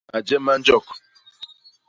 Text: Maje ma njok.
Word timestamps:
Maje 0.11 0.35
ma 0.45 0.53
njok. 0.59 0.85